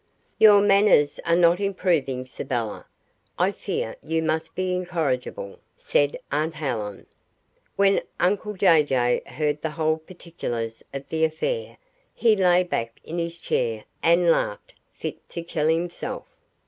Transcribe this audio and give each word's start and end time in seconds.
"Your 0.39 0.63
manners 0.63 1.19
are 1.27 1.35
not 1.35 1.59
improving, 1.59 2.25
Sybylla. 2.25 2.87
I 3.37 3.51
fear 3.51 3.95
you 4.01 4.23
must 4.23 4.55
be 4.55 4.73
incorrigible," 4.73 5.59
said 5.77 6.17
aunt 6.31 6.55
Helen. 6.55 7.05
When 7.75 8.01
uncle 8.19 8.53
Jay 8.53 8.81
Jay 8.81 9.21
heard 9.27 9.61
the 9.61 9.69
whole 9.69 9.97
particulars 9.97 10.81
of 10.91 11.07
the 11.09 11.23
affair, 11.23 11.77
he 12.15 12.35
lay 12.35 12.63
back 12.63 12.99
in 13.03 13.19
his 13.19 13.37
chair 13.37 13.85
and 14.01 14.31
laughed 14.31 14.73
fit 14.87 15.29
to 15.29 15.43
kill 15.43 15.67
himself. 15.67 16.25